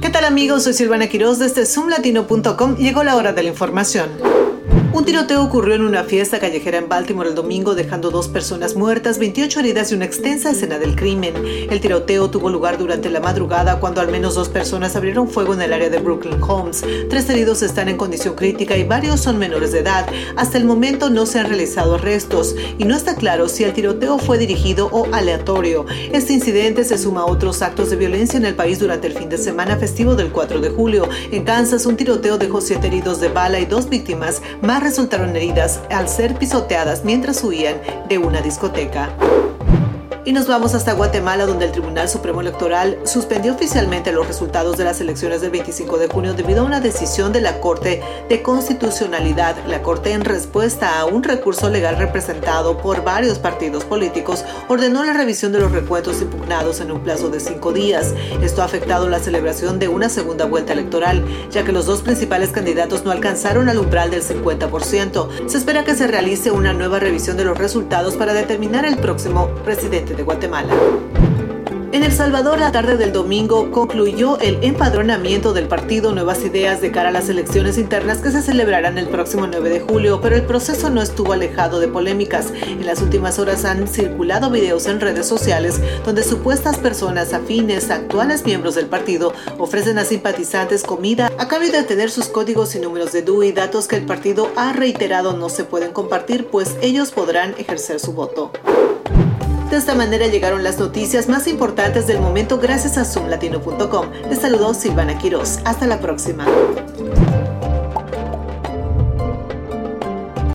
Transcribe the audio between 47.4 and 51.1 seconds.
la Corte de Constitucionalidad. La Corte, en respuesta a